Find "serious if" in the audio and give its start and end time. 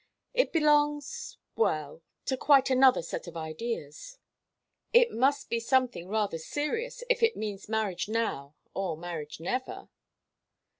6.39-7.21